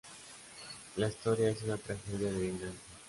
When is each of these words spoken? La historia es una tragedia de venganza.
La 0.97 1.09
historia 1.09 1.51
es 1.51 1.61
una 1.61 1.77
tragedia 1.77 2.31
de 2.31 2.39
venganza. 2.39 2.79